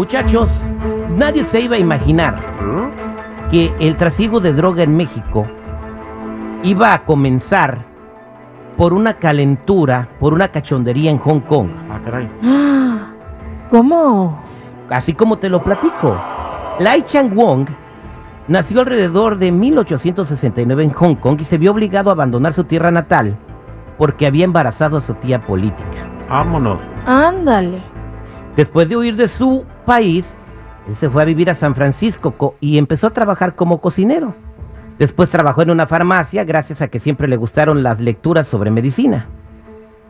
[0.00, 0.48] Muchachos,
[1.10, 2.40] nadie se iba a imaginar
[3.50, 5.46] que el trasiego de droga en México
[6.62, 7.84] iba a comenzar
[8.78, 11.68] por una calentura, por una cachondería en Hong Kong.
[11.90, 12.30] Ah, caray.
[13.70, 14.42] ¿Cómo?
[14.88, 16.18] Así como te lo platico.
[16.78, 17.68] Lai Chang Wong
[18.48, 22.90] nació alrededor de 1869 en Hong Kong y se vio obligado a abandonar su tierra
[22.90, 23.36] natal
[23.98, 26.08] porque había embarazado a su tía política.
[26.30, 26.80] Vámonos.
[27.04, 27.82] Ándale.
[28.56, 30.36] Después de huir de su país,
[30.88, 34.34] él se fue a vivir a San Francisco co- y empezó a trabajar como cocinero.
[34.98, 39.26] Después trabajó en una farmacia gracias a que siempre le gustaron las lecturas sobre medicina.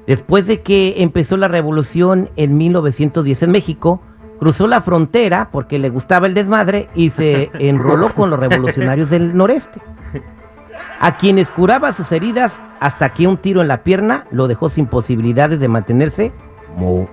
[0.07, 4.01] Después de que empezó la revolución en 1910 en México,
[4.41, 9.37] cruzó la frontera porque le gustaba el desmadre y se enroló con los revolucionarios del
[9.37, 9.81] noreste,
[10.99, 14.87] a quienes curaba sus heridas hasta que un tiro en la pierna lo dejó sin
[14.87, 16.33] posibilidades de mantenerse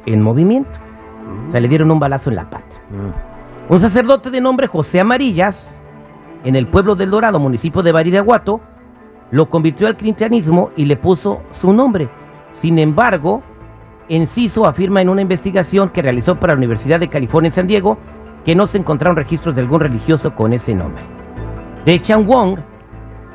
[0.05, 0.71] en movimiento.
[1.47, 2.75] O sea, le dieron un balazo en la pata.
[2.89, 3.73] Mm.
[3.73, 5.73] Un sacerdote de nombre José Amarillas,
[6.43, 8.61] en el pueblo del Dorado, municipio de Badiraguato,
[9.31, 12.09] lo convirtió al cristianismo y le puso su nombre.
[12.53, 13.43] Sin embargo,
[14.09, 17.97] Enciso afirma en una investigación que realizó para la Universidad de California en San Diego
[18.45, 21.03] que no se encontraron registros de algún religioso con ese nombre.
[21.85, 22.59] De Chan Wong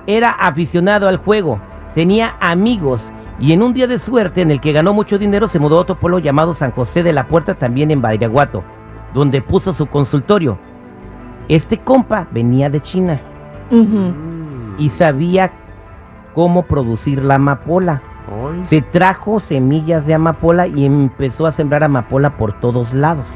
[0.07, 1.61] era aficionado al juego,
[1.95, 3.03] tenía amigos
[3.43, 5.81] y en un día de suerte en el que ganó mucho dinero se mudó a
[5.81, 8.63] otro pueblo llamado San José de la Puerta también en Badiraguato,
[9.15, 10.59] donde puso su consultorio.
[11.49, 13.21] Este compa venía de China
[14.79, 15.51] y sabía
[16.35, 18.01] cómo producir la amapola.
[18.63, 23.27] Se trajo semillas de amapola y empezó a sembrar amapola por todos lados.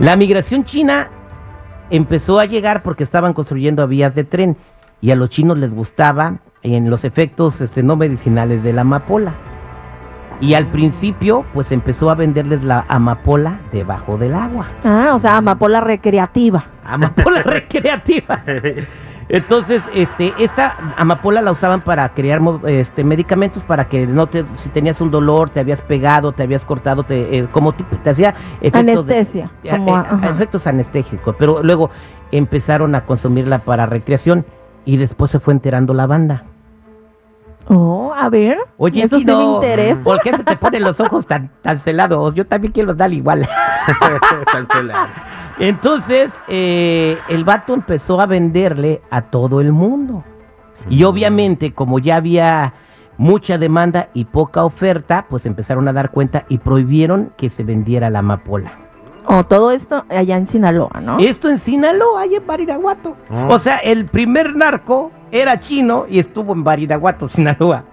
[0.00, 1.10] La migración china
[1.90, 4.56] empezó a llegar porque estaban construyendo vías de tren
[5.00, 9.34] y a los chinos les gustaba en los efectos este, no medicinales de la amapola.
[10.40, 14.66] Y al principio pues empezó a venderles la amapola debajo del agua.
[14.84, 16.66] Ah, o sea, amapola recreativa.
[16.84, 18.42] Amapola recreativa.
[19.28, 24.70] Entonces, este, esta amapola la usaban para crear este, medicamentos para que no te, si
[24.70, 28.34] tenías un dolor, te habías pegado, te habías cortado, te, eh, como tipo, te hacía
[28.62, 29.50] efectos Anestesia.
[29.64, 31.36] eh, como, eh, efectos anestésicos.
[31.38, 31.90] Pero luego
[32.32, 34.46] empezaron a consumirla para recreación
[34.88, 36.44] y después se fue enterando la banda.
[37.66, 38.56] Oh, a ver.
[38.78, 40.02] Oye, eso sí me interesa.
[40.02, 42.34] ¿por qué se te ponen los ojos tan, tan celados?
[42.34, 43.46] Yo también quiero dar igual.
[45.58, 50.24] Entonces, eh, el vato empezó a venderle a todo el mundo.
[50.88, 52.72] Y obviamente, como ya había
[53.18, 58.08] mucha demanda y poca oferta, pues empezaron a dar cuenta y prohibieron que se vendiera
[58.08, 58.87] la amapola.
[59.30, 61.18] Oh, todo esto allá en Sinaloa, ¿no?
[61.18, 63.14] Esto en Sinaloa y en Bariraguato.
[63.30, 63.48] Ah.
[63.50, 67.84] O sea, el primer narco era chino y estuvo en Bariraguato, Sinaloa.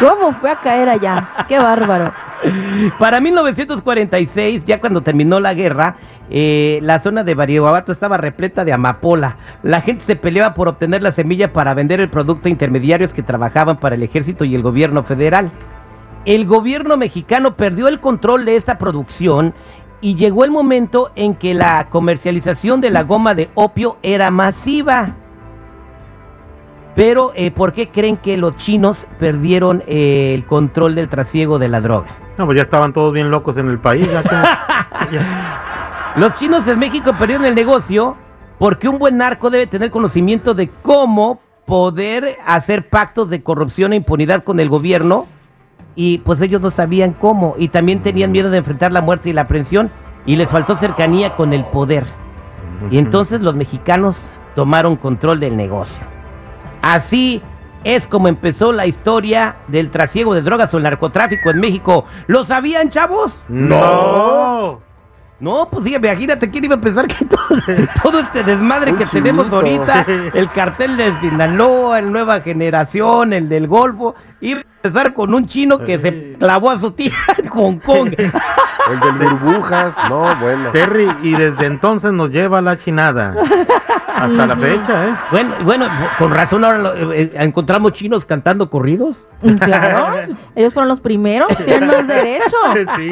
[0.00, 1.28] ¿Cómo fue a caer allá?
[1.48, 2.12] Qué bárbaro.
[2.98, 5.96] Para 1946, ya cuando terminó la guerra,
[6.30, 9.36] eh, la zona de Bariraguato estaba repleta de amapola.
[9.62, 13.22] La gente se peleaba por obtener la semilla para vender el producto a intermediarios que
[13.22, 15.52] trabajaban para el ejército y el gobierno federal.
[16.26, 19.54] El gobierno mexicano perdió el control de esta producción
[20.00, 25.14] y llegó el momento en que la comercialización de la goma de opio era masiva.
[26.94, 31.68] Pero, eh, ¿por qué creen que los chinos perdieron eh, el control del trasiego de
[31.68, 32.08] la droga?
[32.38, 34.08] No, pues ya estaban todos bien locos en el país.
[35.12, 35.62] ya.
[36.16, 38.16] Los chinos en México perdieron el negocio
[38.58, 43.96] porque un buen narco debe tener conocimiento de cómo poder hacer pactos de corrupción e
[43.96, 45.26] impunidad con el gobierno
[45.96, 49.32] y pues ellos no sabían cómo y también tenían miedo de enfrentar la muerte y
[49.32, 49.90] la aprehensión
[50.26, 52.06] y les faltó cercanía con el poder.
[52.90, 54.18] Y entonces los mexicanos
[54.54, 56.04] tomaron control del negocio.
[56.82, 57.42] Así
[57.84, 62.04] es como empezó la historia del trasiego de drogas o el narcotráfico en México.
[62.26, 63.44] ¿Lo sabían, chavos?
[63.48, 64.85] ¡No!
[65.38, 67.60] No, pues sí, imagínate quién iba a pensar que todo,
[68.02, 73.66] todo este desmadre que tenemos ahorita, el cartel de Sinaloa, el Nueva Generación, el del
[73.68, 77.78] Golfo, iba a empezar con un chino que se clavó a su tía en Hong
[77.80, 78.14] Kong.
[78.88, 80.70] El de burbujas, no, bueno.
[80.70, 83.34] Terry, y desde entonces nos lleva a la chinada.
[84.14, 85.14] Hasta la fecha, ¿eh?
[85.32, 85.86] Bueno, bueno,
[86.20, 89.16] con razón ahora lo- eh, encontramos chinos cantando corridos.
[89.58, 92.56] Claro, ellos fueron los primeros, tienen más derecho.
[92.94, 93.10] Sí.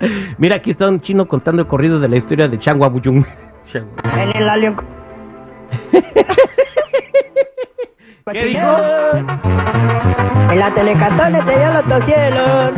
[0.38, 3.24] Mira, aquí está un chino contando corridos de la historia de Chang Wabuyung.
[3.64, 3.86] Chavo.
[4.16, 4.76] En el alien.
[8.32, 8.66] ¿Qué dijo?
[10.50, 12.70] En la telecatón te dio los dos cielos.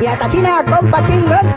[0.00, 1.54] y hasta China con Chingón.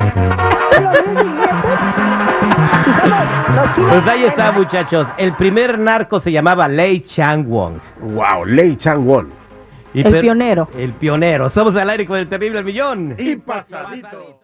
[2.86, 3.26] Y somos
[3.56, 3.94] los chinos.
[3.94, 5.08] Pues ahí está, muchachos.
[5.18, 7.82] El primer narco se llamaba Lei Changwon.
[8.02, 9.43] Wow, Lei Changwon.
[9.94, 10.70] Y El pionero.
[10.78, 11.50] El pionero.
[11.50, 13.16] Somos al aire con el terrible millón.
[13.18, 14.40] Y pasadito.